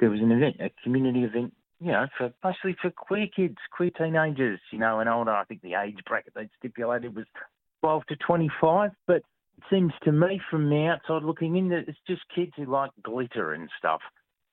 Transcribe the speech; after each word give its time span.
there 0.00 0.10
was 0.10 0.20
an 0.20 0.32
event, 0.32 0.56
a 0.60 0.70
community 0.82 1.24
event, 1.24 1.52
you 1.80 1.92
know, 1.92 2.06
for 2.16 2.32
mostly 2.42 2.76
for 2.80 2.90
queer 2.90 3.26
kids, 3.34 3.56
queer 3.70 3.90
teenagers, 3.90 4.60
you 4.72 4.78
know, 4.78 5.00
and 5.00 5.08
older. 5.08 5.32
I 5.32 5.44
think 5.44 5.62
the 5.62 5.74
age 5.74 5.98
bracket 6.06 6.34
they 6.34 6.48
stipulated 6.58 7.14
was 7.14 7.26
12 7.80 8.06
to 8.06 8.16
25, 8.16 8.90
but 9.06 9.16
it 9.16 9.24
seems 9.70 9.92
to 10.04 10.12
me 10.12 10.40
from 10.50 10.68
the 10.70 10.86
outside 10.86 11.22
looking 11.22 11.56
in 11.56 11.68
that 11.70 11.84
it's 11.88 11.98
just 12.06 12.22
kids 12.34 12.52
who 12.56 12.64
like 12.64 12.90
glitter 13.02 13.52
and 13.52 13.68
stuff. 13.78 14.00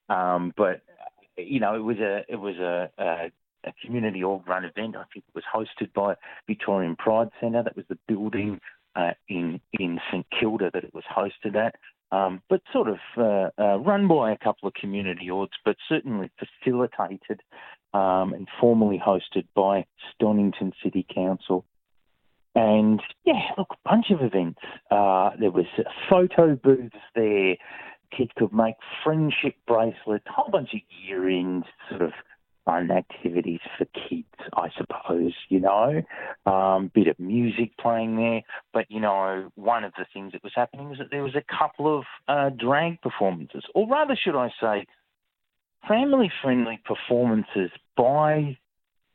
Um, 0.10 0.54
but 0.56 0.82
you 1.38 1.60
know, 1.60 1.75
it 1.75 1.84
was 1.84 1.98
a 1.98 2.23
it 2.28 2.36
was 2.36 2.55
a, 2.57 2.89
a, 2.98 3.32
a 3.66 3.73
community 3.86 4.23
org 4.23 4.48
run 4.48 4.66
event. 4.66 4.96
I 4.96 5.04
think 5.14 5.25
it 5.28 5.36
was 5.36 5.44
hosted 5.54 5.94
by 5.94 6.16
Victorian 6.48 6.96
Pride 6.96 7.30
Centre. 7.39 7.64
That 7.64 7.75
was 7.75 7.86
the 7.89 7.98
building 8.07 8.60
uh, 8.96 9.12
in 9.28 9.60
in 9.73 10.00
St 10.12 10.25
Kilda 10.38 10.71
that 10.73 10.84
it 10.84 10.94
was 10.94 11.04
hosted 11.05 11.55
at. 11.55 11.75
Um, 12.14 12.43
but 12.48 12.61
sort 12.71 12.89
of 12.89 13.00
uh, 13.18 13.50
uh, 13.59 13.77
run 13.79 14.07
by 14.07 14.32
a 14.32 14.38
couple 14.38 14.68
of 14.68 14.75
community 14.75 15.29
orgs, 15.32 15.57
but 15.66 15.75
certainly 15.89 16.29
facilitated 16.38 17.41
um, 17.96 18.33
and 18.33 18.47
formally 18.61 19.01
hosted 19.04 19.47
by 19.55 19.86
Stonnington 20.14 20.74
City 20.83 21.07
Council. 21.14 21.65
And 22.54 23.02
yeah, 23.25 23.41
look, 23.57 23.69
a 23.71 23.89
bunch 23.89 24.11
of 24.11 24.21
events. 24.21 24.60
Uh, 24.91 25.32
there 25.39 25.50
was 25.50 25.65
photo 26.07 26.55
booths 26.55 26.96
there. 27.15 27.55
Kids 28.16 28.30
could 28.38 28.54
make 28.54 28.75
friendship 29.04 29.55
bracelets, 29.66 30.25
a 30.27 30.32
whole 30.32 30.52
bunch 30.52 30.69
of 30.75 30.82
year-end 31.04 31.66
sort 31.89 32.03
of 32.03 32.11
fun 32.66 32.92
activities 32.92 33.59
for 33.78 33.86
kids, 33.86 34.28
I 34.56 34.70
suppose, 34.78 35.34
you 35.50 35.59
know. 35.59 36.02
Um, 36.45 36.92
bit 36.94 37.08
of 37.08 37.20
music 37.20 37.78
playing 37.78 38.16
there. 38.16 38.42
But, 38.73 38.86
you 38.89 39.00
know, 39.00 39.52
one 39.56 39.84
of 39.84 39.94
the 39.98 40.06
things 40.14 40.31
that 40.34 40.44
was 40.44 40.53
happening 40.56 40.89
was 40.89 40.98
that 41.00 41.08
there 41.12 41.23
was 41.23 41.36
a 41.36 41.44
couple 41.59 41.98
of 42.00 42.06
uh, 42.28 42.50
drag 42.50 43.02
performances, 43.02 43.64
or 43.76 43.88
rather, 43.88 44.16
should 44.16 44.38
I 44.38 44.50
say, 44.62 44.86
family 45.88 46.31
friendly 46.42 46.80
performances 46.86 47.72
by 47.98 48.58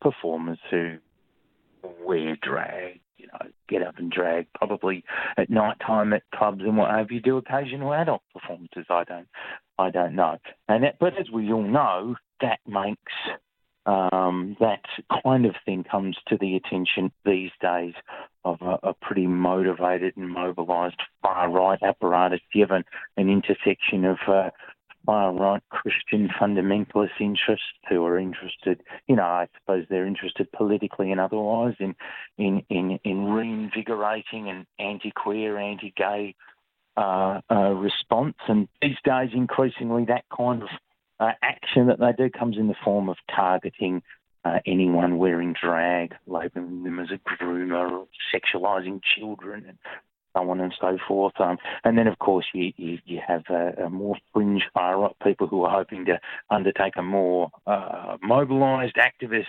performers 0.01 0.59
who 0.71 0.97
wear 2.05 2.37
drag, 2.43 3.01
you 3.17 3.27
know, 3.27 3.51
get 3.69 3.83
up 3.83 3.99
and 3.99 4.11
drag 4.11 4.47
probably 4.55 5.05
at 5.37 5.51
night 5.51 5.77
time 5.85 6.13
at 6.13 6.23
clubs 6.35 6.61
and 6.61 6.77
what 6.77 6.91
have 6.91 7.11
you. 7.11 7.21
Do 7.21 7.37
occasional 7.37 7.93
adult 7.95 8.23
performances. 8.33 8.87
I 8.91 9.05
don't, 9.05 9.29
I 9.79 9.91
don't 9.91 10.15
know. 10.15 10.39
And 10.69 10.85
that, 10.85 10.99
but 10.99 11.19
as 11.19 11.31
we 11.31 11.53
all 11.53 11.63
know, 11.63 12.17
that 12.41 12.61
makes 12.67 13.13
um, 13.87 14.57
that 14.61 14.83
kind 15.25 15.47
of 15.47 15.55
thing 15.65 15.83
comes 15.83 16.17
to 16.29 16.37
the 16.39 16.57
attention 16.57 17.11
these 17.25 17.51
days 17.61 17.95
of 18.45 18.61
a, 18.61 18.79
a 18.89 18.95
pretty 19.01 19.27
motivated 19.27 20.15
and 20.17 20.29
mobilised 20.29 21.01
far 21.23 21.51
right 21.51 21.83
apparatus, 21.83 22.41
given 22.53 22.85
an 23.17 23.31
intersection 23.31 24.05
of 24.05 24.19
uh, 24.27 24.51
far 25.07 25.33
right 25.33 25.63
Christian 25.71 26.29
fundamentalist 26.39 27.19
interests 27.19 27.65
who 27.89 28.05
are 28.05 28.19
interested, 28.19 28.83
you 29.07 29.17
know, 29.17 29.23
I 29.23 29.49
suppose 29.59 29.87
they're 29.89 30.07
interested 30.07 30.53
politically 30.53 31.11
and 31.11 31.19
otherwise 31.19 31.75
in 31.81 31.95
in 32.37 32.63
in, 32.69 32.99
in 33.05 33.25
reinvigorating 33.25 34.51
an 34.51 34.67
anti-queer, 34.79 35.57
anti-gay 35.57 36.35
uh, 36.99 37.41
uh, 37.51 37.71
response. 37.71 38.37
And 38.49 38.69
these 38.83 38.97
days, 39.03 39.31
increasingly, 39.33 40.05
that 40.07 40.25
kind 40.37 40.63
of 40.63 40.69
uh, 41.21 41.33
action 41.43 41.87
that 41.89 41.99
they 41.99 42.13
do 42.13 42.31
comes 42.31 42.57
in 42.57 42.69
the 42.69 42.75
form 42.85 43.09
of 43.09 43.17
targeting 43.35 44.03
uh, 44.45 44.59
anyone 44.67 45.19
wearing 45.19 45.55
drag, 45.61 46.15
labelling 46.27 46.85
them 46.85 46.99
as 47.01 47.09
a 47.11 47.19
groomer, 47.29 47.91
or 47.91 48.07
sexualising 48.35 49.01
children, 49.03 49.65
and 49.69 49.79
so 50.35 50.51
on 50.51 50.61
and 50.61 50.75
so 50.81 50.99
forth. 51.07 51.35
Um, 51.41 51.59
and 51.85 51.99
then, 51.99 52.07
of 52.07 52.19
course, 52.19 52.47
you, 52.55 52.73
you, 52.77 52.99
you 53.05 53.21
have 53.27 53.45
a, 53.51 53.85
a, 53.85 53.91
more 53.91 54.17
fringe 54.33 54.63
far 54.73 55.01
right 55.01 55.17
people 55.23 55.47
who 55.47 55.65
are 55.65 55.77
hoping 55.77 56.05
to 56.07 56.21
undertake 56.51 56.95
a 56.97 57.03
more 57.03 57.51
uh, 57.67 58.17
mobilised 58.23 58.97
activist, 58.97 59.47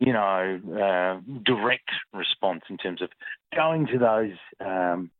you 0.00 0.12
know, 0.12 0.60
uh, 0.74 1.20
direct 1.44 1.90
response 2.12 2.62
in 2.68 2.76
terms 2.76 3.00
of 3.00 3.10
going 3.54 3.86
to 3.86 3.98
those 3.98 4.36
um, 4.60 5.10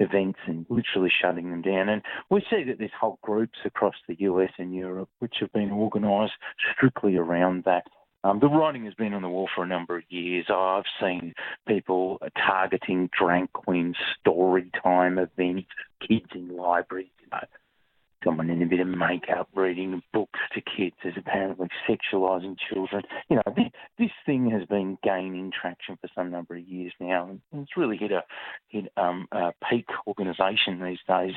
events 0.00 0.38
and 0.46 0.66
literally 0.68 1.12
shutting 1.22 1.50
them 1.50 1.62
down. 1.62 1.88
And 1.88 2.02
we 2.30 2.40
see 2.50 2.64
that 2.64 2.78
there's 2.78 2.90
whole 2.98 3.18
groups 3.22 3.58
across 3.64 3.94
the 4.08 4.16
US 4.20 4.50
and 4.58 4.74
Europe 4.74 5.10
which 5.20 5.36
have 5.40 5.52
been 5.52 5.70
organised 5.70 6.32
strictly 6.74 7.16
around 7.16 7.64
that. 7.64 7.84
Um, 8.22 8.38
the 8.40 8.48
writing 8.48 8.84
has 8.84 8.94
been 8.94 9.14
on 9.14 9.22
the 9.22 9.28
wall 9.28 9.48
for 9.54 9.64
a 9.64 9.68
number 9.68 9.96
of 9.96 10.02
years. 10.10 10.46
I've 10.50 10.84
seen 11.00 11.32
people 11.66 12.18
targeting 12.36 13.08
drag 13.18 13.52
queen 13.52 13.94
story 14.18 14.70
time 14.82 15.18
events, 15.18 15.68
kids 16.06 16.26
in 16.34 16.54
libraries, 16.54 17.08
you 17.20 17.28
know, 17.32 17.40
someone 18.24 18.50
in 18.50 18.62
a 18.62 18.66
bit 18.66 18.80
of 18.80 18.86
makeup 18.86 19.48
reading 19.54 20.02
books 20.12 20.38
to 20.54 20.60
kids 20.60 20.96
is 21.04 21.14
apparently 21.16 21.68
sexualising 21.88 22.56
children. 22.72 23.02
You 23.28 23.36
know, 23.36 23.54
this, 23.56 23.66
this 23.98 24.10
thing 24.26 24.50
has 24.50 24.66
been 24.66 24.98
gaining 25.02 25.50
traction 25.50 25.96
for 26.00 26.08
some 26.14 26.30
number 26.30 26.56
of 26.56 26.66
years 26.66 26.92
now, 27.00 27.28
and 27.28 27.40
it's 27.62 27.76
really 27.76 27.96
hit 27.96 28.12
a 28.12 28.22
hit 28.68 28.92
um, 28.96 29.26
a 29.32 29.52
peak 29.68 29.86
organisation 30.06 30.82
these 30.82 30.98
days. 31.08 31.34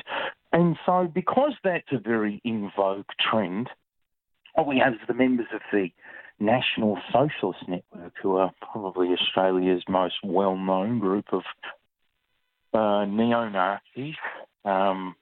And 0.52 0.76
so, 0.86 1.10
because 1.12 1.52
that's 1.62 1.90
a 1.92 1.98
very 1.98 2.40
in 2.44 2.70
vogue 2.76 3.06
trend, 3.30 3.68
what 4.54 4.66
we 4.66 4.78
have 4.78 4.94
is 4.94 5.00
the 5.08 5.14
members 5.14 5.48
of 5.54 5.60
the 5.72 5.88
National 6.38 6.98
Socialist 7.12 7.60
Network, 7.68 8.12
who 8.22 8.36
are 8.36 8.52
probably 8.60 9.08
Australia's 9.08 9.82
most 9.88 10.16
well-known 10.24 10.98
group 10.98 11.26
of 11.32 11.42
uh, 12.72 13.04
neo-Nazis. 13.04 14.16
Um, 14.64 15.14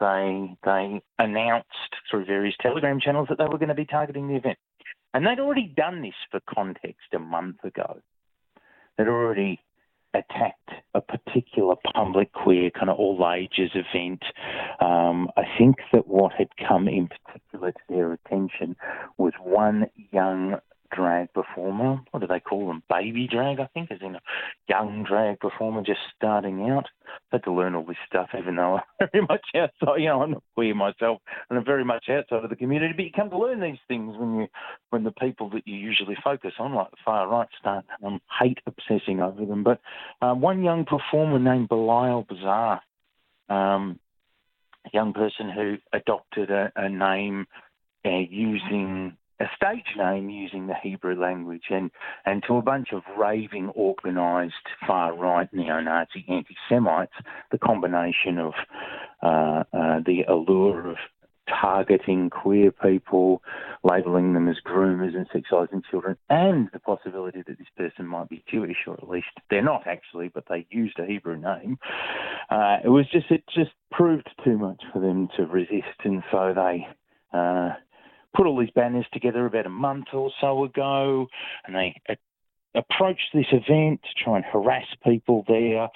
they 0.00 0.56
they 0.64 1.00
announced 1.18 1.68
through 2.10 2.24
various 2.24 2.54
telegram 2.60 3.00
channels 3.00 3.28
that 3.28 3.38
they 3.38 3.44
were 3.44 3.58
going 3.58 3.68
to 3.68 3.74
be 3.74 3.84
targeting 3.84 4.28
the 4.28 4.36
event, 4.36 4.58
and 5.12 5.26
they'd 5.26 5.40
already 5.40 5.72
done 5.76 6.02
this 6.02 6.14
for 6.30 6.40
context 6.52 7.06
a 7.14 7.18
month 7.18 7.62
ago. 7.64 8.00
They'd 8.96 9.08
already 9.08 9.60
attacked 10.14 10.70
a 10.94 11.00
particular 11.00 11.74
public 11.92 12.32
queer 12.32 12.70
kind 12.70 12.88
of 12.88 12.98
all 12.98 13.28
ages 13.32 13.70
event. 13.74 14.22
Um, 14.80 15.28
I 15.36 15.42
think 15.58 15.76
that 15.92 16.06
what 16.06 16.32
had 16.32 16.48
come 16.68 16.88
in 16.88 17.08
particular 17.08 17.72
to 17.72 17.78
their 17.88 18.12
attention 18.12 18.76
was 19.18 19.32
one 19.42 19.86
young 20.12 20.56
drag 20.94 21.32
performer. 21.32 22.00
What 22.10 22.20
do 22.20 22.26
they 22.26 22.40
call 22.40 22.68
them? 22.68 22.82
Baby 22.88 23.28
drag, 23.30 23.60
I 23.60 23.66
think, 23.74 23.90
as 23.90 23.98
in 24.00 24.16
a 24.16 24.20
young 24.68 25.04
drag 25.08 25.40
performer 25.40 25.82
just 25.82 26.00
starting 26.16 26.70
out. 26.70 26.86
Had 27.30 27.44
to 27.44 27.52
learn 27.52 27.74
all 27.74 27.84
this 27.84 27.96
stuff, 28.06 28.30
even 28.38 28.56
though 28.56 28.78
I'm 29.00 29.08
very 29.12 29.26
much 29.26 29.44
outside. 29.54 30.00
You 30.00 30.08
know, 30.08 30.22
I'm 30.22 30.32
not 30.32 30.42
queer 30.54 30.74
myself, 30.74 31.20
and 31.48 31.58
I'm 31.58 31.64
very 31.64 31.84
much 31.84 32.06
outside 32.08 32.44
of 32.44 32.50
the 32.50 32.56
community. 32.56 32.94
But 32.96 33.04
you 33.04 33.10
come 33.14 33.30
to 33.30 33.38
learn 33.38 33.60
these 33.60 33.78
things 33.88 34.16
when 34.16 34.36
you, 34.36 34.46
when 34.90 35.04
the 35.04 35.12
people 35.12 35.50
that 35.50 35.66
you 35.66 35.76
usually 35.76 36.16
focus 36.22 36.52
on, 36.58 36.74
like 36.74 36.90
the 36.90 36.96
far 37.04 37.28
right, 37.28 37.48
start 37.58 37.84
um, 38.04 38.20
hate 38.40 38.58
obsessing 38.66 39.20
over 39.20 39.44
them. 39.44 39.64
But 39.64 39.80
um, 40.22 40.40
one 40.40 40.62
young 40.62 40.84
performer 40.84 41.38
named 41.38 41.68
Belial 41.68 42.26
Bazaar, 42.28 42.80
um, 43.48 43.98
a 44.86 44.90
young 44.92 45.12
person 45.12 45.50
who 45.50 45.76
adopted 45.92 46.50
a, 46.50 46.72
a 46.76 46.88
name 46.88 47.46
uh, 48.04 48.10
using 48.30 49.16
a 49.44 49.50
stage 49.56 49.96
name 49.96 50.30
using 50.30 50.66
the 50.66 50.74
Hebrew 50.82 51.20
language 51.20 51.64
and, 51.70 51.90
and 52.24 52.42
to 52.48 52.56
a 52.56 52.62
bunch 52.62 52.88
of 52.92 53.02
raving, 53.18 53.70
organised, 53.76 54.54
far 54.86 55.14
right 55.14 55.48
neo 55.52 55.80
Nazi 55.80 56.24
anti 56.28 56.56
Semites, 56.68 57.12
the 57.52 57.58
combination 57.58 58.38
of 58.38 58.52
uh, 59.22 59.64
uh, 59.72 60.00
the 60.04 60.24
allure 60.28 60.90
of 60.90 60.96
targeting 61.60 62.30
queer 62.30 62.72
people, 62.72 63.42
labelling 63.82 64.32
them 64.32 64.48
as 64.48 64.56
groomers 64.66 65.14
and 65.14 65.28
sexualising 65.28 65.82
children, 65.90 66.16
and 66.30 66.70
the 66.72 66.78
possibility 66.78 67.42
that 67.46 67.58
this 67.58 67.66
person 67.76 68.06
might 68.06 68.30
be 68.30 68.42
Jewish, 68.50 68.78
or 68.86 68.94
at 68.94 69.08
least 69.08 69.26
they're 69.50 69.62
not 69.62 69.86
actually, 69.86 70.28
but 70.28 70.44
they 70.48 70.66
used 70.70 70.98
a 70.98 71.04
Hebrew 71.04 71.36
name. 71.36 71.78
Uh, 72.50 72.78
it 72.82 72.88
was 72.88 73.04
just, 73.12 73.30
it 73.30 73.44
just 73.54 73.72
proved 73.90 74.28
too 74.42 74.56
much 74.56 74.82
for 74.92 75.00
them 75.00 75.28
to 75.36 75.44
resist, 75.44 76.00
and 76.04 76.22
so 76.30 76.52
they. 76.54 76.86
Uh, 77.36 77.74
put 78.34 78.46
all 78.46 78.58
these 78.58 78.70
banners 78.74 79.06
together 79.12 79.46
about 79.46 79.66
a 79.66 79.70
month 79.70 80.06
or 80.12 80.30
so 80.40 80.64
ago, 80.64 81.26
and 81.66 81.74
they 81.74 81.94
approached 82.74 83.30
this 83.32 83.46
event 83.52 84.00
to 84.02 84.24
try 84.24 84.36
and 84.36 84.44
harass 84.44 84.86
people 85.04 85.44
there. 85.46 85.88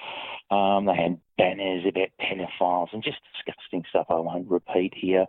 Um, 0.51 0.85
they 0.85 0.95
had 0.95 1.19
banners 1.37 1.85
about 1.87 2.09
pedophiles 2.19 2.87
and 2.93 3.03
just 3.03 3.17
disgusting 3.33 3.83
stuff 3.89 4.07
I 4.09 4.15
won't 4.15 4.49
repeat 4.49 4.93
here. 4.95 5.25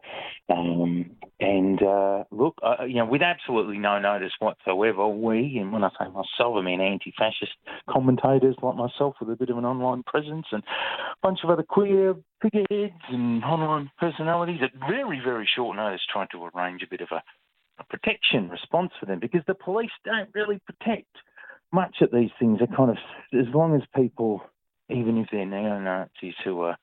Um, 0.49 1.11
and 1.39 1.83
uh, 1.83 2.25
look, 2.31 2.59
uh, 2.63 2.85
you 2.85 2.97
know, 2.97 3.07
with 3.07 3.23
absolutely 3.23 3.79
no 3.79 3.99
notice 3.99 4.33
whatsoever, 4.39 5.07
we, 5.09 5.59
and 5.59 5.73
when 5.73 5.85
I 5.85 5.91
say 5.91 6.07
myself, 6.07 6.57
I 6.57 6.63
mean 6.63 6.81
anti-fascist 6.81 7.53
commentators 7.89 8.57
like 8.63 8.77
myself 8.77 9.17
with 9.21 9.31
a 9.31 9.37
bit 9.37 9.51
of 9.51 9.59
an 9.59 9.65
online 9.65 10.03
presence 10.05 10.47
and 10.53 10.63
a 10.63 11.17
bunch 11.23 11.41
of 11.45 11.51
other 11.51 11.63
queer 11.63 12.15
figureheads 12.41 13.03
and 13.09 13.45
online 13.45 13.91
personalities 13.99 14.61
at 14.63 14.71
very, 14.89 15.21
very 15.23 15.49
short 15.55 15.77
notice 15.77 16.01
trying 16.13 16.29
to 16.33 16.49
arrange 16.55 16.83
a 16.83 16.91
bit 16.91 17.01
of 17.01 17.09
a 17.13 17.23
protection 17.89 18.49
response 18.49 18.91
for 18.99 19.07
them 19.07 19.19
because 19.21 19.41
the 19.47 19.55
police 19.55 19.91
don't 20.05 20.29
really 20.35 20.61
protect 20.67 21.09
much 21.73 21.97
at 22.01 22.13
these 22.13 22.31
things 22.39 22.61
are 22.61 22.77
kind 22.77 22.91
of 22.91 22.97
as 23.33 23.47
long 23.55 23.75
as 23.75 23.83
people, 23.95 24.43
even 24.89 25.19
if 25.19 25.29
they're 25.31 25.47
neo 25.47 25.79
Nazis 25.79 26.35
who 26.45 26.63
are 26.63 26.77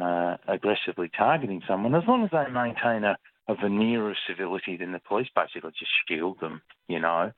uh, 0.00 0.36
aggressively 0.48 1.10
targeting 1.16 1.62
someone, 1.68 1.94
as 1.94 2.04
long 2.06 2.24
as 2.24 2.30
they 2.30 2.50
maintain 2.50 3.04
a, 3.04 3.16
a 3.48 3.54
veneer 3.54 4.08
of 4.10 4.16
civility 4.28 4.76
than 4.76 4.92
the 4.92 5.00
police 5.00 5.28
basically 5.34 5.70
just 5.78 5.90
shield 6.08 6.38
them, 6.40 6.62
you 6.88 7.00
know. 7.00 7.32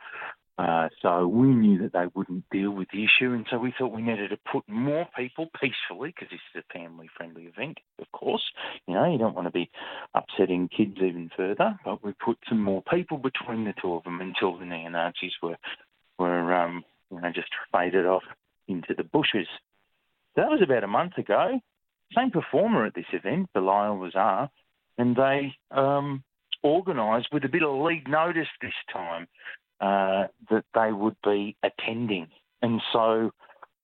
Uh, 0.59 0.89
so 1.01 1.27
we 1.27 1.49
knew 1.49 1.79
that 1.79 1.93
they 1.95 2.07
wouldn't 2.15 2.45
deal 2.51 2.71
with 2.71 2.87
the 2.93 3.03
issue, 3.03 3.33
and 3.33 3.47
so 3.51 3.59
we 3.59 3.73
thought 3.77 3.93
we 3.93 4.03
needed 4.03 4.29
to 4.29 4.39
put 4.51 4.63
more 4.69 5.09
people 5.17 5.47
peacefully, 5.61 6.11
because 6.11 6.29
this 6.31 6.41
is 6.55 6.63
a 6.63 6.79
family-friendly 6.79 7.45
event, 7.45 7.79
of 7.99 8.11
course. 8.13 8.43
You 8.87 8.95
know, 8.95 9.11
you 9.11 9.19
don't 9.19 9.35
want 9.35 9.49
to 9.49 9.53
be 9.53 9.71
upsetting 10.15 10.69
kids 10.69 10.97
even 10.99 11.31
further, 11.37 11.79
but 11.85 12.05
we 12.05 12.13
put 12.13 12.39
some 12.49 12.63
more 12.63 12.83
people 12.83 13.17
between 13.17 13.65
the 13.65 13.75
two 13.81 13.95
of 13.95 14.05
them 14.05 14.21
until 14.21 14.59
the 14.59 14.67
neo-Nazis 14.67 15.33
were, 15.43 15.57
were 16.23 16.55
um, 16.55 16.85
you 17.11 17.21
know, 17.21 17.31
just 17.33 17.51
faded 17.73 18.07
off 18.07 18.23
into 18.69 18.95
the 18.97 19.05
bushes. 19.05 19.49
That 20.37 20.49
was 20.49 20.61
about 20.63 20.85
a 20.85 20.89
month 20.89 21.19
ago. 21.19 21.61
Same 22.17 22.31
performer 22.31 22.87
at 22.87 22.95
this 22.95 23.07
event, 23.13 23.51
Belial 23.55 23.99
Wazar, 23.99 24.49
and 24.99 25.17
they 25.17 25.55
um, 25.71 26.23
organised 26.63 27.29
with 27.33 27.45
a 27.45 27.49
bit 27.49 27.63
of 27.63 27.81
lead 27.81 28.09
notice 28.09 28.49
this 28.61 28.73
time 28.93 29.27
uh, 29.81 30.29
that 30.51 30.65
they 30.75 30.93
would 30.93 31.17
be 31.25 31.57
attending. 31.63 32.29
And 32.61 32.81
so 32.93 33.31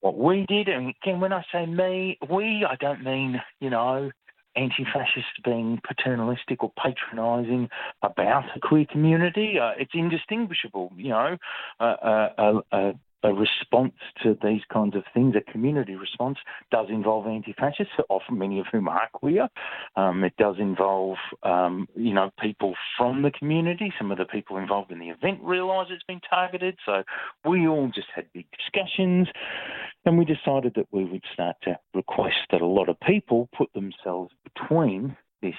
what 0.01 0.17
we 0.17 0.47
did, 0.47 0.69
and 0.69 0.95
again, 1.03 1.21
when 1.21 1.33
I 1.33 1.43
say 1.53 1.67
me, 1.67 2.19
we, 2.31 2.65
I 2.69 2.77
don't 2.77 3.03
mean, 3.03 3.41
you 3.61 3.71
know, 3.71 4.11
anti-fascists 4.59 5.39
being 5.45 5.81
paternalistic 5.87 6.63
or 6.63 6.73
patronising 6.77 7.69
about 8.03 8.45
the 8.55 8.61
queer 8.61 8.87
community. 8.91 9.59
Uh, 9.61 9.73
it's 9.79 9.93
indistinguishable, 9.95 10.93
you 10.97 11.11
know. 11.11 11.37
Uh, 11.81 11.85
uh, 11.85 12.61
uh 12.73 12.93
a 13.23 13.33
response 13.33 13.95
to 14.23 14.37
these 14.43 14.63
kinds 14.73 14.95
of 14.95 15.03
things, 15.13 15.35
a 15.35 15.53
community 15.53 15.97
response, 15.97 16.39
does 16.71 16.87
involve 16.89 17.27
anti-fascists, 17.27 17.93
often 18.09 18.39
many 18.39 18.61
of 18.61 18.67
whom 18.71 18.89
are 18.89 19.09
queer. 19.13 19.49
Um, 19.97 20.23
it 20.23 20.35
does 20.39 20.57
involve, 20.59 21.17
um, 21.43 21.89
you 21.97 22.15
know, 22.15 22.31
people 22.41 22.75
from 22.97 23.23
the 23.23 23.31
community. 23.31 23.93
Some 23.99 24.13
of 24.13 24.19
the 24.19 24.25
people 24.25 24.57
involved 24.57 24.93
in 24.93 25.01
the 25.01 25.09
event 25.09 25.41
realise 25.43 25.89
it's 25.91 26.05
been 26.05 26.21
targeted. 26.29 26.77
So 26.87 27.03
we 27.45 27.67
all 27.67 27.91
just 27.93 28.09
had 28.15 28.33
big 28.33 28.47
discussions, 28.57 29.29
and 30.05 30.17
we 30.17 30.25
decided 30.25 30.75
that 30.77 30.87
we 30.93 31.05
would 31.05 31.25
start 31.33 31.57
to 31.63 31.79
request 31.95 32.37
that 32.53 32.61
a 32.61 32.67
lot 32.67 32.89
of 32.89 33.01
people 33.01 33.49
put 33.57 33.73
themselves 33.73 34.33
between 34.45 35.17
this 35.43 35.55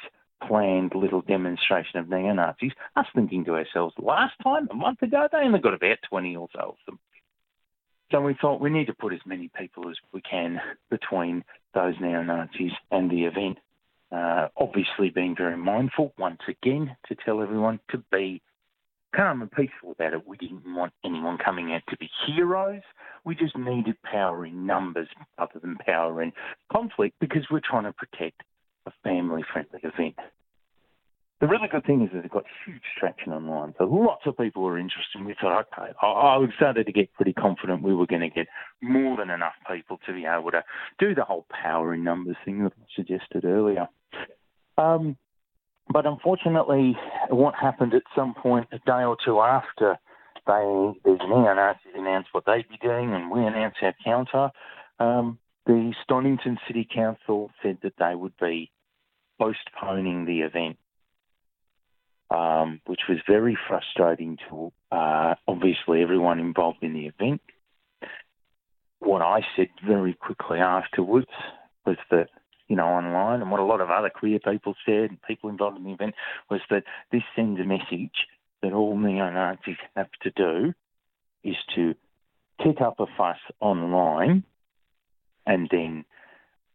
planned 0.48 0.94
little 0.96 1.22
demonstration 1.22 2.00
of 2.00 2.10
neo-Nazis, 2.10 2.72
us 2.96 3.06
thinking 3.14 3.44
to 3.46 3.56
ourselves, 3.56 3.94
last 4.00 4.34
time, 4.42 4.68
a 4.72 4.76
month 4.76 5.02
ago, 5.02 5.28
they 5.32 5.40
only 5.40 5.60
got 5.60 5.74
about 5.74 5.98
20 6.10 6.36
or 6.36 6.48
so 6.54 6.60
of 6.60 6.76
them. 6.86 7.00
We 8.24 8.36
thought 8.40 8.62
we 8.62 8.70
need 8.70 8.88
to 8.88 8.94
put 8.94 9.14
as 9.14 9.20
many 9.26 9.50
people 9.58 9.90
as 9.90 9.98
we 10.14 10.22
can 10.22 10.60
between 10.90 11.44
those 11.74 11.96
neo 12.00 12.24
Nazis 12.24 12.72
and 12.92 13.10
the 13.10 13.26
event. 13.26 13.58
Uh, 14.12 14.48
obviously, 14.58 15.10
being 15.10 15.36
very 15.36 15.58
mindful 15.58 16.14
once 16.18 16.42
again 16.48 16.96
to 17.08 17.16
tell 17.16 17.42
everyone 17.42 17.80
to 17.92 18.04
be 18.12 18.42
calm 19.16 19.42
and 19.42 19.52
peaceful 19.52 19.92
about 19.92 20.14
it. 20.14 20.28
We 20.28 20.38
didn't 20.38 20.64
want 20.66 20.94
anyone 21.04 21.38
coming 21.38 21.74
out 21.74 21.82
to 21.90 21.98
be 21.98 22.10
heroes. 22.26 22.82
We 23.26 23.36
just 23.36 23.58
needed 23.58 24.02
power 24.04 24.46
in 24.46 24.66
numbers 24.66 25.08
other 25.38 25.60
than 25.62 25.78
power 25.78 26.22
in 26.22 26.32
conflict 26.72 27.16
because 27.20 27.44
we're 27.52 27.62
trying 27.64 27.84
to 27.84 27.94
protect 27.94 28.42
a 28.86 28.92
family 29.04 29.44
friendly 29.52 29.80
event 29.84 30.16
the 31.42 31.48
really 31.48 31.70
good 31.70 31.86
thing 31.86 32.02
is 32.02 32.10
that 32.14 32.26
it 32.26 32.32
got 32.32 32.44
huge 32.66 32.82
traction 32.98 33.32
online. 33.32 33.74
So 33.78 33.86
lots 33.86 34.24
of 34.26 34.38
people 34.38 34.62
were 34.64 34.78
interested. 34.78 35.24
We 35.24 35.36
thought, 35.40 35.66
okay, 35.74 35.92
I, 36.02 36.06
I 36.06 36.46
started 36.58 36.86
to 36.86 36.92
get 36.92 37.14
pretty 37.14 37.32
confident 37.32 37.82
we 37.82 37.96
were 37.96 38.08
going 38.08 38.22
to 38.22 38.30
get 38.30 38.48
more 38.82 39.16
than 39.16 39.30
enough 39.30 39.54
people 39.72 40.00
to 40.06 40.14
be 40.14 40.26
able 40.26 40.52
to 40.52 40.64
do 41.00 41.16
the 41.16 41.24
whole 41.24 41.46
power 41.50 41.94
in 41.94 42.04
numbers 42.04 42.36
thing 42.44 42.64
that 42.64 42.74
I 42.78 42.86
suggested 42.94 43.46
earlier. 43.46 43.88
Um, 44.78 45.16
but 45.92 46.06
unfortunately, 46.06 46.98
what 47.30 47.56
happened 47.56 47.94
at 47.94 48.04
some 48.16 48.34
point 48.34 48.68
a 48.74 48.80
day 48.80 49.04
or 49.04 49.16
two 49.24 49.40
after 49.40 49.98
they, 50.46 50.94
the 51.06 51.18
neo-Nazis 51.28 51.94
announced 51.96 52.30
what 52.34 52.46
they'd 52.46 52.68
be 52.70 52.78
doing 52.82 53.14
and 53.14 53.32
we 53.32 53.46
announced 53.46 53.78
our 53.82 53.96
counter, 54.04 54.50
um, 55.00 55.40
the 55.66 55.94
Stonnington 56.04 56.58
City 56.68 56.88
Council 56.94 57.50
said 57.64 57.78
that 57.84 57.94
they 57.98 58.14
would 58.14 58.34
be 58.42 58.72
postponing 59.40 60.26
the 60.26 60.42
event 60.42 60.78
um, 62.30 62.82
which 62.86 63.02
was 63.10 63.18
very 63.28 63.58
frustrating 63.68 64.38
to 64.50 64.72
uh, 64.92 65.36
obviously 65.48 66.02
everyone 66.02 66.40
involved 66.40 66.80
in 66.82 66.94
the 66.94 67.08
event. 67.08 67.42
What 69.00 69.22
I 69.22 69.42
said 69.56 69.70
very 69.86 70.14
quickly 70.14 70.60
afterwards 70.60 71.32
was 71.86 71.98
that, 72.12 72.28
you 72.68 72.76
know, 72.76 72.86
online, 72.86 73.42
and 73.42 73.50
what 73.50 73.60
a 73.60 73.66
lot 73.66 73.82
of 73.82 73.90
other 73.90 74.10
queer 74.10 74.40
people 74.40 74.76
said, 74.86 75.10
and 75.10 75.22
people 75.22 75.50
involved 75.50 75.78
in 75.78 75.86
the 75.86 75.94
event, 75.94 76.16
was 76.50 76.62
that 76.70 76.84
this 77.12 77.24
sends 77.36 77.60
a 77.60 77.64
message 77.64 78.28
that 78.62 78.74
all 78.74 78.98
neo 78.98 79.30
Nazis 79.30 79.78
have 79.96 80.12
to 80.22 80.32
do 80.32 80.74
is 81.44 81.56
to 81.76 81.96
kick 82.62 82.82
up 82.82 83.00
a 83.00 83.06
fuss 83.18 83.38
online 83.62 84.44
and 85.46 85.70
then 85.72 86.06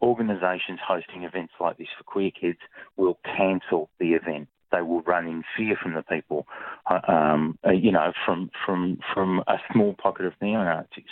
organisations 0.00 0.80
hosting 0.86 1.24
events 1.24 1.52
like 1.60 1.76
this 1.76 1.88
for 1.96 2.04
queer 2.04 2.30
kids 2.30 2.58
will 2.96 3.18
cancel 3.36 3.90
the 3.98 4.14
event 4.14 4.48
they 4.74 4.82
will 4.82 5.02
run 5.02 5.26
in 5.26 5.42
fear 5.56 5.76
from 5.80 5.94
the 5.94 6.02
people, 6.02 6.46
uh, 6.90 7.00
um, 7.06 7.58
uh, 7.66 7.70
you 7.70 7.92
know, 7.92 8.12
from 8.24 8.50
from 8.64 8.98
from 9.12 9.40
a 9.46 9.56
small 9.72 9.94
pocket 9.94 10.26
of 10.26 10.32
neo 10.40 10.64
Nazis. 10.64 11.04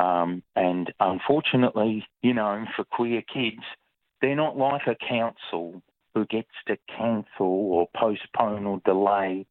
Um, 0.00 0.42
and 0.56 0.92
unfortunately, 0.98 2.06
you 2.22 2.34
know, 2.34 2.64
for 2.74 2.84
queer 2.84 3.22
kids, 3.22 3.62
they're 4.20 4.34
not 4.34 4.56
like 4.56 4.86
a 4.86 4.96
council 4.96 5.82
who 6.14 6.26
gets 6.26 6.50
to 6.66 6.76
cancel 6.88 7.24
or 7.40 7.88
postpone 7.94 8.66
or 8.66 8.80
delay 8.84 9.46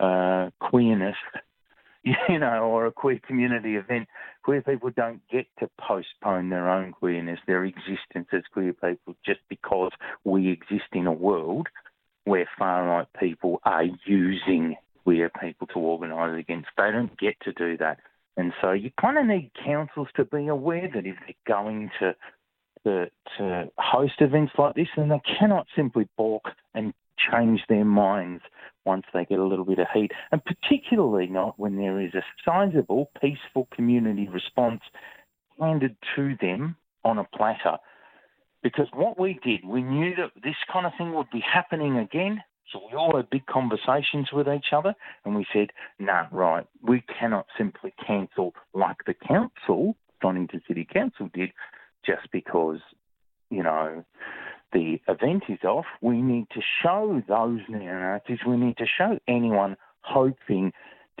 uh, 0.00 0.50
queerness, 0.60 1.16
you 2.04 2.38
know, 2.38 2.64
or 2.64 2.86
a 2.86 2.92
queer 2.92 3.20
community 3.26 3.76
event. 3.76 4.08
Queer 4.44 4.62
people 4.62 4.90
don't 4.94 5.20
get 5.30 5.46
to 5.60 5.68
postpone 5.78 6.50
their 6.50 6.68
own 6.68 6.92
queerness, 6.92 7.38
their 7.46 7.64
existence 7.64 8.28
as 8.32 8.42
queer 8.52 8.72
people, 8.72 9.16
just 9.24 9.40
because 9.48 9.92
we 10.24 10.50
exist 10.50 10.88
in 10.92 11.06
a 11.06 11.12
world 11.12 11.68
where 12.24 12.48
far 12.58 12.86
right 12.86 13.06
people 13.18 13.60
are 13.64 13.84
using 14.06 14.76
queer 15.04 15.30
people 15.40 15.66
to 15.68 15.78
organise 15.78 16.38
against. 16.38 16.68
They 16.76 16.90
don't 16.92 17.18
get 17.18 17.34
to 17.42 17.52
do 17.52 17.76
that. 17.78 17.98
And 18.36 18.52
so 18.60 18.72
you 18.72 18.90
kind 19.00 19.18
of 19.18 19.26
need 19.26 19.50
councils 19.64 20.08
to 20.16 20.24
be 20.24 20.46
aware 20.46 20.88
that 20.94 21.06
if 21.06 21.16
they're 21.20 21.54
going 21.54 21.90
to, 22.00 22.14
to, 22.84 23.10
to 23.38 23.68
host 23.76 24.14
events 24.20 24.52
like 24.56 24.74
this, 24.74 24.88
then 24.96 25.08
they 25.08 25.20
cannot 25.38 25.66
simply 25.76 26.08
balk 26.16 26.48
and 26.74 26.94
change 27.30 27.60
their 27.68 27.84
minds 27.84 28.42
once 28.84 29.04
they 29.12 29.24
get 29.24 29.38
a 29.38 29.44
little 29.44 29.64
bit 29.64 29.78
of 29.78 29.86
heat, 29.94 30.10
and 30.32 30.42
particularly 30.44 31.26
not 31.26 31.58
when 31.58 31.76
there 31.76 32.00
is 32.00 32.14
a 32.14 32.24
sizable, 32.44 33.10
peaceful 33.20 33.68
community 33.72 34.28
response 34.28 34.80
handed 35.60 35.96
to 36.16 36.34
them 36.40 36.74
on 37.04 37.18
a 37.18 37.24
platter 37.36 37.76
because 38.62 38.86
what 38.92 39.18
we 39.18 39.38
did, 39.42 39.64
we 39.64 39.82
knew 39.82 40.14
that 40.16 40.30
this 40.42 40.54
kind 40.72 40.86
of 40.86 40.92
thing 40.96 41.14
would 41.14 41.30
be 41.30 41.40
happening 41.40 41.98
again. 41.98 42.42
So 42.72 42.80
we 42.90 42.96
all 42.96 43.16
had 43.16 43.28
big 43.28 43.46
conversations 43.46 44.28
with 44.32 44.48
each 44.48 44.72
other 44.72 44.94
and 45.24 45.34
we 45.34 45.46
said, 45.52 45.70
nah, 45.98 46.26
right, 46.30 46.66
we 46.82 47.02
cannot 47.18 47.46
simply 47.58 47.92
cancel 48.06 48.54
like 48.72 48.98
the 49.06 49.14
council, 49.14 49.96
Stonnington 50.22 50.62
City 50.66 50.86
Council 50.90 51.28
did, 51.34 51.50
just 52.06 52.30
because, 52.32 52.78
you 53.50 53.62
know, 53.62 54.04
the 54.72 55.00
event 55.06 55.44
is 55.48 55.62
off. 55.64 55.84
We 56.00 56.22
need 56.22 56.46
to 56.54 56.60
show 56.82 57.22
those 57.28 57.60
neo-Nazis, 57.68 58.38
we 58.46 58.56
need 58.56 58.78
to 58.78 58.86
show 58.86 59.18
anyone 59.28 59.76
hoping 60.00 60.72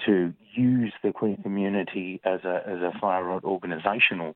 to 0.06 0.32
use 0.54 0.92
the 1.02 1.12
queer 1.12 1.36
community 1.42 2.20
as 2.24 2.40
a, 2.44 2.62
as 2.66 2.78
a 2.78 2.92
far 2.98 3.24
right 3.24 3.42
organisational 3.42 4.34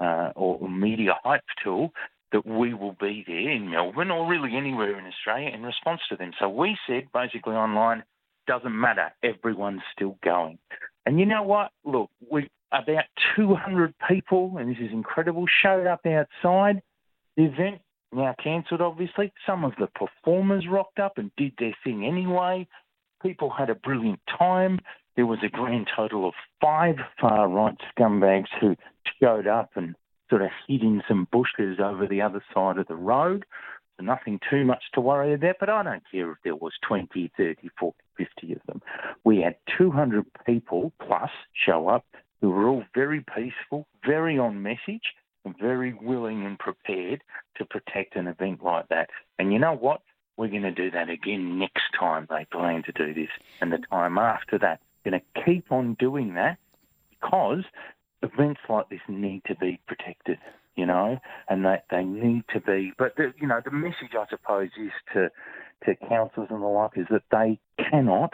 uh, 0.00 0.32
or 0.34 0.68
media 0.68 1.14
hype 1.22 1.44
tool 1.62 1.92
that 2.32 2.46
we 2.46 2.74
will 2.74 2.96
be 2.98 3.24
there 3.26 3.50
in 3.50 3.70
Melbourne 3.70 4.10
or 4.10 4.28
really 4.28 4.56
anywhere 4.56 4.98
in 4.98 5.06
Australia 5.06 5.50
in 5.54 5.62
response 5.62 6.00
to 6.08 6.16
them. 6.16 6.32
So 6.38 6.48
we 6.48 6.76
said 6.86 7.04
basically 7.12 7.54
online, 7.54 8.02
doesn't 8.46 8.78
matter, 8.78 9.12
everyone's 9.22 9.82
still 9.92 10.18
going. 10.24 10.58
And 11.04 11.20
you 11.20 11.26
know 11.26 11.42
what? 11.42 11.70
Look, 11.84 12.10
we 12.30 12.48
about 12.72 13.04
200 13.36 13.94
people, 14.08 14.56
and 14.58 14.70
this 14.70 14.78
is 14.80 14.92
incredible, 14.92 15.46
showed 15.62 15.86
up 15.86 16.04
outside 16.06 16.82
the 17.36 17.44
event. 17.44 17.80
Now 18.12 18.34
cancelled, 18.42 18.80
obviously. 18.80 19.32
Some 19.46 19.64
of 19.64 19.72
the 19.78 19.88
performers 19.88 20.66
rocked 20.70 20.98
up 20.98 21.18
and 21.18 21.30
did 21.36 21.52
their 21.58 21.74
thing 21.84 22.04
anyway. 22.06 22.66
People 23.22 23.50
had 23.50 23.70
a 23.70 23.74
brilliant 23.74 24.20
time. 24.38 24.78
There 25.16 25.26
was 25.26 25.38
a 25.42 25.48
grand 25.48 25.88
total 25.94 26.28
of 26.28 26.34
five 26.60 26.96
far 27.20 27.48
right 27.48 27.76
scumbags 27.96 28.48
who 28.60 28.76
showed 29.20 29.46
up 29.46 29.70
and 29.74 29.94
sort 30.28 30.42
of 30.42 30.50
hid 30.66 30.82
in 30.82 31.02
some 31.08 31.28
bushes 31.30 31.78
over 31.80 32.06
the 32.06 32.22
other 32.22 32.42
side 32.54 32.78
of 32.78 32.86
the 32.88 32.96
road. 32.96 33.44
So 33.96 34.04
nothing 34.04 34.40
too 34.50 34.64
much 34.64 34.84
to 34.94 35.00
worry 35.00 35.32
about, 35.32 35.56
but 35.58 35.70
I 35.70 35.82
don't 35.82 36.02
care 36.10 36.32
if 36.32 36.38
there 36.44 36.56
was 36.56 36.72
20, 36.86 37.32
30, 37.36 37.70
40, 37.78 37.96
50 38.16 38.52
of 38.52 38.60
them. 38.66 38.82
We 39.24 39.40
had 39.40 39.56
200 39.78 40.26
people 40.44 40.92
plus 41.00 41.30
show 41.52 41.88
up 41.88 42.04
who 42.40 42.50
were 42.50 42.68
all 42.68 42.84
very 42.94 43.24
peaceful, 43.34 43.86
very 44.04 44.38
on 44.38 44.62
message, 44.62 45.14
and 45.44 45.56
very 45.58 45.94
willing 45.94 46.44
and 46.44 46.58
prepared 46.58 47.22
to 47.56 47.64
protect 47.64 48.16
an 48.16 48.26
event 48.26 48.62
like 48.62 48.88
that. 48.88 49.08
And 49.38 49.52
you 49.52 49.58
know 49.58 49.74
what? 49.74 50.02
we're 50.36 50.48
going 50.48 50.62
to 50.62 50.70
do 50.70 50.90
that 50.90 51.08
again 51.08 51.58
next 51.58 51.84
time 51.98 52.26
they 52.28 52.46
plan 52.52 52.82
to 52.84 52.92
do 52.92 53.14
this, 53.14 53.30
and 53.60 53.72
the 53.72 53.78
time 53.90 54.18
after 54.18 54.58
that. 54.58 54.80
We're 55.04 55.12
going 55.12 55.22
to 55.34 55.44
keep 55.44 55.72
on 55.72 55.94
doing 55.98 56.34
that 56.34 56.58
because 57.10 57.64
events 58.32 58.60
like 58.68 58.88
this 58.88 59.00
need 59.08 59.42
to 59.46 59.54
be 59.56 59.80
protected, 59.86 60.38
you 60.76 60.86
know, 60.86 61.18
and 61.48 61.64
that 61.64 61.84
they 61.90 62.04
need 62.04 62.44
to 62.52 62.60
be. 62.60 62.92
But 62.98 63.16
the, 63.16 63.32
you 63.40 63.46
know, 63.46 63.60
the 63.64 63.70
message 63.70 64.14
I 64.18 64.26
suppose 64.28 64.70
is 64.80 64.92
to 65.14 65.30
to 65.84 65.94
councils 66.08 66.48
and 66.50 66.62
the 66.62 66.66
like 66.66 66.92
is 66.96 67.06
that 67.10 67.22
they 67.30 67.58
cannot 67.90 68.32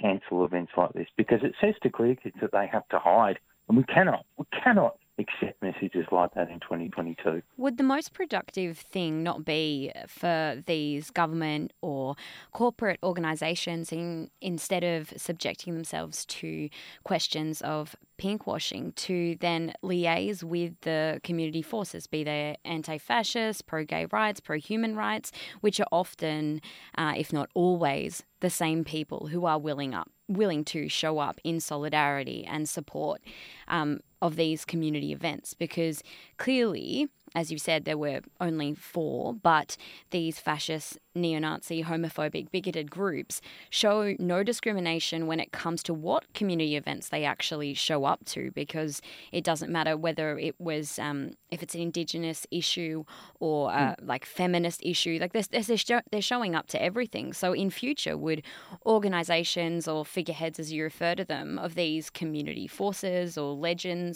cancel 0.00 0.44
events 0.44 0.72
like 0.76 0.92
this 0.92 1.08
because 1.16 1.40
it 1.42 1.54
says 1.60 1.74
to 1.82 1.90
clear 1.90 2.14
kids 2.14 2.36
that 2.40 2.52
they 2.52 2.66
have 2.70 2.88
to 2.88 2.98
hide, 2.98 3.38
and 3.68 3.76
we 3.76 3.84
cannot, 3.84 4.24
we 4.38 4.46
cannot 4.64 4.96
accept 5.18 5.60
messages 5.62 6.06
like 6.12 6.34
that 6.34 6.48
in 6.50 6.60
2022. 6.60 7.42
Would 7.56 7.76
the 7.76 7.82
most 7.82 8.12
productive 8.12 8.78
thing 8.78 9.22
not 9.22 9.44
be 9.44 9.92
for 10.06 10.62
these 10.66 11.10
government 11.10 11.72
or 11.82 12.14
corporate 12.52 12.98
organisations, 13.02 13.92
in, 13.92 14.30
instead 14.40 14.84
of 14.84 15.12
subjecting 15.16 15.74
themselves 15.74 16.24
to 16.26 16.68
questions 17.04 17.60
of 17.62 17.96
pinkwashing, 18.18 18.94
to 18.94 19.36
then 19.40 19.72
liaise 19.82 20.42
with 20.42 20.80
the 20.82 21.20
community 21.24 21.62
forces, 21.62 22.06
be 22.06 22.24
they 22.24 22.56
anti 22.64 22.98
fascist, 22.98 23.66
pro 23.66 23.84
gay 23.84 24.06
rights, 24.12 24.40
pro 24.40 24.58
human 24.58 24.96
rights, 24.96 25.32
which 25.60 25.80
are 25.80 25.88
often, 25.90 26.60
uh, 26.96 27.14
if 27.16 27.32
not 27.32 27.50
always, 27.54 28.22
the 28.40 28.50
same 28.50 28.84
people 28.84 29.28
who 29.28 29.44
are 29.44 29.58
willing 29.58 29.94
up 29.94 30.10
willing 30.28 30.62
to 30.62 30.88
show 30.88 31.18
up 31.18 31.40
in 31.42 31.58
solidarity 31.58 32.44
and 32.44 32.68
support 32.68 33.22
um, 33.66 34.00
of 34.20 34.36
these 34.36 34.64
community 34.64 35.12
events 35.12 35.54
because 35.54 36.02
clearly 36.36 37.08
as 37.34 37.52
you 37.52 37.58
said, 37.58 37.84
there 37.84 37.98
were 37.98 38.20
only 38.40 38.74
four, 38.74 39.34
but 39.34 39.76
these 40.10 40.38
fascist, 40.38 40.98
neo 41.14 41.38
Nazi, 41.38 41.82
homophobic, 41.82 42.50
bigoted 42.50 42.90
groups 42.90 43.40
show 43.70 44.14
no 44.18 44.42
discrimination 44.42 45.26
when 45.26 45.40
it 45.40 45.52
comes 45.52 45.82
to 45.84 45.94
what 45.94 46.32
community 46.32 46.76
events 46.76 47.08
they 47.08 47.24
actually 47.24 47.74
show 47.74 48.04
up 48.04 48.24
to 48.24 48.50
because 48.52 49.00
it 49.32 49.44
doesn't 49.44 49.70
matter 49.70 49.96
whether 49.96 50.38
it 50.38 50.54
was, 50.58 50.98
um, 50.98 51.32
if 51.50 51.62
it's 51.62 51.74
an 51.74 51.80
Indigenous 51.80 52.46
issue 52.50 53.04
or 53.40 53.70
uh, 53.72 53.94
mm. 53.94 53.96
like 54.02 54.24
feminist 54.24 54.82
issue, 54.84 55.18
like 55.20 55.32
they're, 55.32 55.42
they're, 55.62 56.02
they're 56.10 56.22
showing 56.22 56.54
up 56.54 56.66
to 56.68 56.82
everything. 56.82 57.32
So 57.32 57.52
in 57.52 57.70
future, 57.70 58.16
would 58.16 58.42
organizations 58.86 59.88
or 59.88 60.04
figureheads, 60.04 60.58
as 60.58 60.72
you 60.72 60.84
refer 60.84 61.14
to 61.14 61.24
them, 61.24 61.58
of 61.58 61.74
these 61.74 62.10
community 62.10 62.66
forces 62.66 63.36
or 63.36 63.54
legends, 63.54 64.07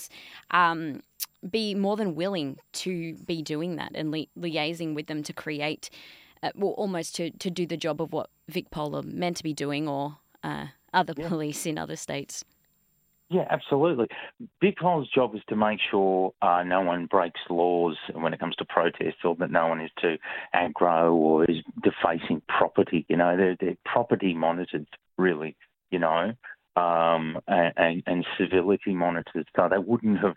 um, 0.50 1.02
be 1.48 1.74
more 1.74 1.96
than 1.96 2.14
willing 2.14 2.58
to 2.72 3.14
be 3.26 3.42
doing 3.42 3.76
that 3.76 3.92
and 3.94 4.10
li- 4.10 4.28
liaising 4.38 4.94
with 4.94 5.06
them 5.06 5.22
to 5.22 5.32
create, 5.32 5.90
uh, 6.42 6.50
well, 6.54 6.72
almost 6.72 7.14
to, 7.16 7.30
to 7.30 7.50
do 7.50 7.66
the 7.66 7.76
job 7.76 8.00
of 8.00 8.12
what 8.12 8.30
VicPol 8.50 8.94
are 8.94 9.06
meant 9.06 9.36
to 9.38 9.42
be 9.42 9.54
doing 9.54 9.88
or 9.88 10.18
uh, 10.42 10.66
other 10.92 11.14
yeah. 11.16 11.28
police 11.28 11.66
in 11.66 11.78
other 11.78 11.96
states. 11.96 12.44
Yeah, 13.32 13.46
absolutely. 13.48 14.08
VicPol's 14.62 15.08
job 15.08 15.34
is 15.34 15.40
to 15.48 15.56
make 15.56 15.78
sure 15.90 16.34
uh, 16.42 16.62
no 16.64 16.82
one 16.82 17.06
breaks 17.06 17.40
laws 17.48 17.96
when 18.12 18.34
it 18.34 18.40
comes 18.40 18.54
to 18.56 18.66
protests, 18.66 19.24
or 19.24 19.34
that 19.36 19.50
no 19.50 19.68
one 19.68 19.80
is 19.80 19.90
too 19.98 20.18
aggro 20.54 21.14
or 21.14 21.50
is 21.50 21.56
defacing 21.82 22.42
property. 22.46 23.06
You 23.08 23.16
know, 23.16 23.34
they're, 23.38 23.56
they're 23.58 23.78
property 23.86 24.34
monitored, 24.34 24.86
really. 25.16 25.56
You 25.90 25.98
know, 25.98 26.34
um, 26.76 27.11
and, 27.92 28.02
and, 28.06 28.24
and 28.26 28.26
civility 28.38 28.94
monitors. 28.94 29.46
So 29.54 29.68
they 29.70 29.78
wouldn't 29.78 30.18
have 30.18 30.36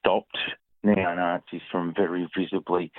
stopped 0.00 0.38
neo 0.82 1.14
Nazis 1.14 1.62
from 1.70 1.92
very 1.94 2.28
visibly 2.36 2.90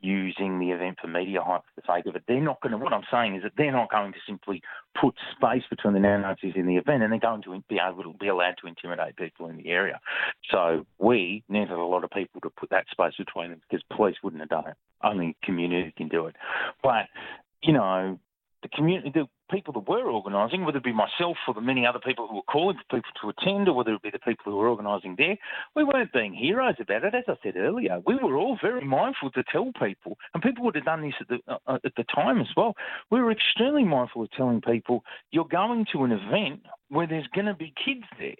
using 0.00 0.60
the 0.60 0.70
event 0.70 0.96
for 1.00 1.08
media 1.08 1.40
hype 1.42 1.62
for 1.62 1.80
the 1.80 1.82
sake 1.86 2.06
of 2.06 2.14
it. 2.14 2.22
They're 2.28 2.40
not 2.40 2.60
going 2.60 2.70
to, 2.72 2.78
what 2.78 2.92
I'm 2.92 3.02
saying 3.10 3.34
is 3.34 3.42
that 3.42 3.52
they're 3.56 3.72
not 3.72 3.90
going 3.90 4.12
to 4.12 4.18
simply 4.26 4.62
put 5.00 5.14
space 5.36 5.64
between 5.68 5.94
the 5.94 6.00
neo 6.00 6.18
Nazis 6.18 6.52
in 6.54 6.66
the 6.66 6.76
event 6.76 7.02
and 7.02 7.12
they're 7.12 7.18
going 7.18 7.42
to 7.42 7.62
be 7.68 7.80
able 7.84 8.04
to 8.04 8.14
be 8.18 8.28
allowed 8.28 8.54
to 8.60 8.68
intimidate 8.68 9.16
people 9.16 9.48
in 9.48 9.56
the 9.56 9.68
area. 9.68 9.98
So 10.50 10.86
we 10.98 11.42
needed 11.48 11.72
a 11.72 11.82
lot 11.82 12.04
of 12.04 12.10
people 12.10 12.40
to 12.42 12.50
put 12.50 12.70
that 12.70 12.86
space 12.90 13.14
between 13.18 13.50
them 13.50 13.60
because 13.68 13.84
police 13.96 14.16
wouldn't 14.22 14.40
have 14.40 14.50
done 14.50 14.68
it. 14.68 14.76
Only 15.02 15.36
community 15.42 15.92
can 15.96 16.08
do 16.08 16.26
it. 16.26 16.36
But, 16.82 17.06
you 17.62 17.72
know, 17.72 18.20
the 18.62 18.68
community, 18.68 19.10
the 19.14 19.26
people 19.50 19.72
that 19.72 19.88
were 19.88 20.10
organising, 20.10 20.64
whether 20.64 20.78
it 20.78 20.84
be 20.84 20.92
myself 20.92 21.36
or 21.46 21.54
the 21.54 21.60
many 21.60 21.86
other 21.86 22.00
people 22.00 22.26
who 22.26 22.36
were 22.36 22.42
calling 22.50 22.76
for 22.76 22.96
people 22.96 23.10
to 23.20 23.28
attend, 23.30 23.68
or 23.68 23.74
whether 23.74 23.94
it 23.94 24.02
be 24.02 24.10
the 24.10 24.18
people 24.18 24.50
who 24.50 24.56
were 24.56 24.68
organising 24.68 25.14
there, 25.16 25.36
we 25.76 25.84
weren't 25.84 26.12
being 26.12 26.34
heroes 26.34 26.74
about 26.80 27.04
it. 27.04 27.14
As 27.14 27.24
I 27.28 27.36
said 27.42 27.56
earlier, 27.56 28.00
we 28.06 28.16
were 28.16 28.36
all 28.36 28.58
very 28.60 28.84
mindful 28.84 29.30
to 29.32 29.44
tell 29.44 29.70
people, 29.80 30.18
and 30.34 30.42
people 30.42 30.64
would 30.64 30.74
have 30.74 30.84
done 30.84 31.02
this 31.02 31.14
at 31.20 31.28
the 31.28 31.38
uh, 31.46 31.78
at 31.84 31.94
the 31.96 32.04
time 32.14 32.40
as 32.40 32.48
well. 32.56 32.74
We 33.10 33.20
were 33.20 33.30
extremely 33.30 33.84
mindful 33.84 34.22
of 34.22 34.30
telling 34.32 34.60
people, 34.60 35.04
you're 35.30 35.44
going 35.44 35.86
to 35.92 36.04
an 36.04 36.12
event 36.12 36.62
where 36.88 37.06
there's 37.06 37.28
going 37.28 37.46
to 37.46 37.54
be 37.54 37.72
kids 37.84 38.04
there. 38.18 38.34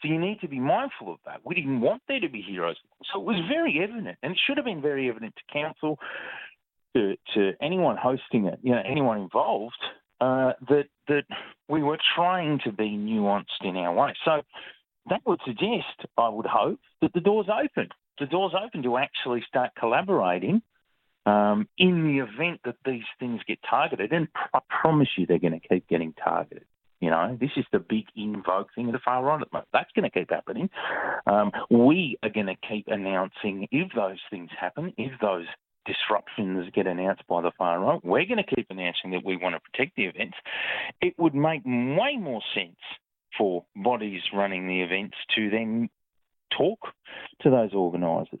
So 0.00 0.08
you 0.08 0.18
need 0.18 0.40
to 0.40 0.48
be 0.48 0.58
mindful 0.58 1.12
of 1.12 1.18
that. 1.26 1.40
We 1.44 1.54
didn't 1.54 1.82
want 1.82 2.02
there 2.08 2.20
to 2.20 2.28
be 2.28 2.40
heroes. 2.40 2.76
So 3.12 3.20
it 3.20 3.26
was 3.26 3.36
very 3.48 3.80
evident, 3.82 4.16
and 4.22 4.32
it 4.32 4.38
should 4.46 4.56
have 4.56 4.64
been 4.64 4.80
very 4.80 5.10
evident 5.10 5.34
to 5.36 5.52
council, 5.52 5.98
to, 6.94 7.14
to 7.34 7.52
anyone 7.60 7.96
hosting 7.96 8.46
it, 8.46 8.58
you 8.62 8.72
know, 8.72 8.82
anyone 8.84 9.20
involved, 9.20 9.82
uh, 10.20 10.52
that 10.68 10.86
that 11.08 11.24
we 11.68 11.82
were 11.82 11.98
trying 12.14 12.60
to 12.64 12.72
be 12.72 12.90
nuanced 12.90 13.62
in 13.62 13.76
our 13.76 13.94
way. 13.94 14.14
So 14.24 14.42
that 15.08 15.22
would 15.26 15.40
suggest, 15.44 16.06
I 16.16 16.28
would 16.28 16.46
hope, 16.46 16.80
that 17.00 17.12
the 17.12 17.20
door's 17.20 17.48
open. 17.48 17.88
The 18.18 18.26
door's 18.26 18.52
open 18.54 18.82
to 18.82 18.98
actually 18.98 19.42
start 19.48 19.70
collaborating 19.78 20.62
um, 21.26 21.68
in 21.78 22.06
the 22.06 22.18
event 22.18 22.60
that 22.64 22.76
these 22.84 23.04
things 23.18 23.40
get 23.46 23.58
targeted. 23.68 24.12
And 24.12 24.28
I 24.52 24.60
promise 24.68 25.08
you, 25.16 25.26
they're 25.26 25.38
going 25.38 25.58
to 25.58 25.68
keep 25.68 25.88
getting 25.88 26.12
targeted. 26.12 26.64
You 27.00 27.08
know, 27.08 27.36
this 27.40 27.50
is 27.56 27.64
the 27.72 27.78
big 27.78 28.04
invoke 28.14 28.68
thing 28.74 28.86
of 28.88 28.92
the 28.92 28.98
far 29.02 29.24
right 29.24 29.40
at 29.40 29.48
the 29.50 29.54
moment. 29.54 29.68
That's 29.72 29.90
going 29.96 30.10
to 30.10 30.10
keep 30.10 30.30
happening. 30.30 30.68
Um, 31.26 31.50
we 31.70 32.18
are 32.22 32.28
going 32.28 32.46
to 32.46 32.56
keep 32.68 32.88
announcing 32.88 33.68
if 33.70 33.90
those 33.94 34.18
things 34.30 34.50
happen, 34.58 34.92
if 34.98 35.18
those 35.20 35.46
disruptions 35.86 36.70
get 36.74 36.86
announced 36.86 37.22
by 37.28 37.40
the 37.42 37.52
far 37.56 37.80
right, 37.80 38.04
we're 38.04 38.26
going 38.26 38.42
to 38.44 38.54
keep 38.54 38.66
announcing 38.70 39.10
that 39.12 39.24
we 39.24 39.36
want 39.36 39.54
to 39.54 39.60
protect 39.60 39.96
the 39.96 40.04
events. 40.04 40.36
It 41.00 41.14
would 41.18 41.34
make 41.34 41.62
way 41.64 42.16
more 42.18 42.42
sense 42.54 42.76
for 43.36 43.64
bodies 43.76 44.22
running 44.34 44.66
the 44.66 44.82
events 44.82 45.16
to 45.36 45.50
then 45.50 45.88
talk 46.56 46.78
to 47.42 47.50
those 47.50 47.72
organisers. 47.74 48.40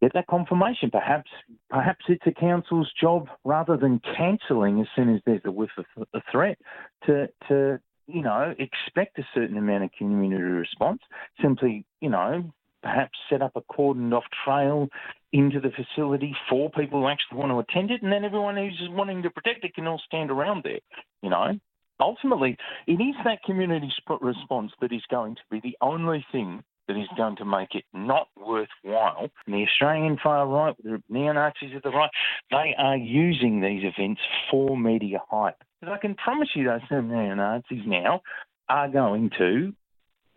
Get 0.00 0.14
that 0.14 0.26
confirmation. 0.26 0.90
Perhaps, 0.90 1.30
perhaps 1.70 2.04
it's 2.08 2.26
a 2.26 2.32
council's 2.32 2.90
job 3.00 3.28
rather 3.44 3.76
than 3.76 4.00
cancelling 4.16 4.80
as 4.80 4.88
soon 4.96 5.14
as 5.14 5.20
there's 5.24 5.42
a 5.44 5.52
whiff 5.52 5.70
of 5.78 5.84
a 6.12 6.20
threat 6.30 6.58
to 7.06 7.28
to 7.48 7.78
you 8.08 8.22
know 8.22 8.52
expect 8.58 9.20
a 9.20 9.26
certain 9.32 9.56
amount 9.56 9.84
of 9.84 9.90
community 9.96 10.42
response. 10.42 11.00
Simply, 11.40 11.86
you 12.00 12.10
know, 12.10 12.52
perhaps 12.82 13.16
set 13.30 13.42
up 13.42 13.52
a 13.54 13.60
cordoned 13.60 14.12
off 14.12 14.24
trail 14.44 14.88
into 15.32 15.60
the 15.60 15.70
facility 15.70 16.34
for 16.48 16.70
people 16.70 17.00
who 17.00 17.08
actually 17.08 17.38
want 17.38 17.50
to 17.50 17.58
attend 17.58 17.90
it, 17.90 18.02
and 18.02 18.12
then 18.12 18.24
everyone 18.24 18.56
who's 18.56 18.88
wanting 18.90 19.22
to 19.22 19.30
protect 19.30 19.64
it 19.64 19.74
can 19.74 19.86
all 19.86 20.00
stand 20.06 20.30
around 20.30 20.62
there. 20.64 20.80
You 21.22 21.30
know, 21.30 21.58
ultimately, 22.00 22.56
it 22.86 23.00
is 23.00 23.14
that 23.24 23.42
community 23.44 23.90
response 24.20 24.72
that 24.80 24.92
is 24.92 25.02
going 25.10 25.36
to 25.36 25.42
be 25.50 25.60
the 25.60 25.76
only 25.80 26.24
thing 26.32 26.62
that 26.88 26.96
is 26.96 27.08
going 27.16 27.36
to 27.36 27.44
make 27.44 27.74
it 27.74 27.84
not 27.94 28.28
worthwhile. 28.36 29.28
And 29.46 29.54
the 29.54 29.64
Australian 29.64 30.18
far 30.22 30.46
right, 30.46 30.74
the 30.82 31.02
neo 31.08 31.32
Nazis 31.32 31.76
of 31.76 31.82
the 31.82 31.90
right, 31.90 32.10
they 32.50 32.74
are 32.76 32.96
using 32.96 33.60
these 33.60 33.84
events 33.84 34.20
for 34.50 34.76
media 34.76 35.18
hype. 35.30 35.62
But 35.80 35.90
I 35.90 35.98
can 35.98 36.14
promise 36.14 36.48
you, 36.54 36.64
those 36.64 36.80
neo 36.90 37.34
Nazis 37.34 37.82
now 37.86 38.20
are 38.68 38.88
going 38.88 39.30
to 39.38 39.72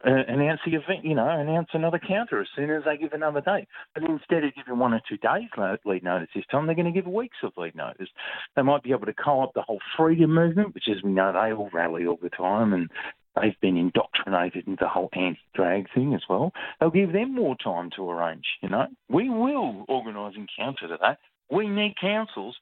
announce 0.03 0.59
the 0.65 0.75
event, 0.75 1.03
you 1.03 1.15
know, 1.15 1.27
announce 1.27 1.69
another 1.73 1.99
counter 1.99 2.41
as 2.41 2.47
soon 2.55 2.69
as 2.69 2.83
they 2.83 2.97
give 2.97 3.13
another 3.13 3.41
date. 3.41 3.67
But 3.93 4.03
instead 4.03 4.43
of 4.43 4.55
giving 4.55 4.79
one 4.79 4.93
or 4.93 5.01
two 5.07 5.17
days 5.17 5.49
lead 5.85 6.03
notice 6.03 6.29
this 6.35 6.45
time, 6.51 6.65
they're 6.65 6.75
going 6.75 6.91
to 6.91 7.01
give 7.01 7.11
weeks 7.11 7.37
of 7.43 7.53
lead 7.57 7.75
notice. 7.75 8.09
They 8.55 8.61
might 8.61 8.83
be 8.83 8.91
able 8.91 9.05
to 9.05 9.13
co-opt 9.13 9.53
the 9.55 9.61
whole 9.61 9.79
freedom 9.97 10.33
movement, 10.33 10.73
which, 10.73 10.89
as 10.89 11.01
we 11.03 11.11
know, 11.11 11.31
they 11.31 11.53
all 11.53 11.69
rally 11.73 12.05
all 12.05 12.19
the 12.21 12.29
time 12.29 12.73
and 12.73 12.89
they've 13.35 13.59
been 13.61 13.77
indoctrinated 13.77 14.67
into 14.67 14.83
the 14.83 14.89
whole 14.89 15.09
anti-drag 15.13 15.87
thing 15.93 16.13
as 16.13 16.21
well. 16.29 16.51
They'll 16.79 16.89
give 16.89 17.13
them 17.13 17.33
more 17.33 17.55
time 17.63 17.89
to 17.95 18.09
arrange, 18.09 18.45
you 18.61 18.69
know. 18.69 18.87
We 19.09 19.29
will 19.29 19.85
organise 19.87 20.35
and 20.35 20.49
counter 20.57 20.87
to 20.87 20.97
that. 21.01 21.19
We 21.49 21.67
need 21.67 21.95
councils 21.99 22.55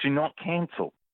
to 0.00 0.10
not 0.10 0.32
cancel 0.42 0.92